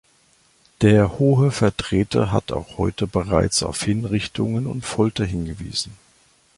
Der 0.81 1.19
Hohe 1.19 1.51
Vertreter 1.51 2.31
hat 2.31 2.51
auch 2.53 2.79
heute 2.79 3.05
bereits 3.05 3.61
auf 3.61 3.83
Hinrichtungen 3.83 4.65
und 4.65 4.83
Folter 4.83 5.25
hingewiesen. 5.25 5.95